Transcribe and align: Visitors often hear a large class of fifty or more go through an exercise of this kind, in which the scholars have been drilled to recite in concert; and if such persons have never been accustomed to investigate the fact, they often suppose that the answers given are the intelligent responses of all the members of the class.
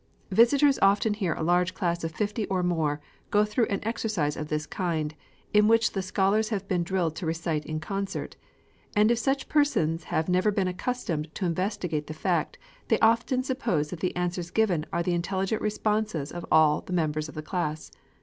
Visitors 0.31 0.79
often 0.81 1.13
hear 1.13 1.33
a 1.35 1.43
large 1.43 1.75
class 1.75 2.03
of 2.03 2.11
fifty 2.11 2.47
or 2.47 2.63
more 2.63 2.99
go 3.29 3.45
through 3.45 3.67
an 3.67 3.79
exercise 3.83 4.35
of 4.35 4.47
this 4.47 4.65
kind, 4.65 5.13
in 5.53 5.67
which 5.67 5.91
the 5.91 6.01
scholars 6.01 6.49
have 6.49 6.67
been 6.67 6.81
drilled 6.81 7.15
to 7.15 7.27
recite 7.27 7.63
in 7.67 7.79
concert; 7.79 8.35
and 8.95 9.11
if 9.11 9.19
such 9.19 9.47
persons 9.47 10.05
have 10.05 10.27
never 10.27 10.49
been 10.49 10.67
accustomed 10.67 11.29
to 11.35 11.45
investigate 11.45 12.07
the 12.07 12.15
fact, 12.15 12.57
they 12.87 12.97
often 12.97 13.43
suppose 13.43 13.91
that 13.91 13.99
the 13.99 14.15
answers 14.15 14.49
given 14.49 14.87
are 14.91 15.03
the 15.03 15.13
intelligent 15.13 15.61
responses 15.61 16.31
of 16.31 16.47
all 16.51 16.81
the 16.81 16.93
members 16.93 17.29
of 17.29 17.35
the 17.35 17.43
class. 17.43 17.91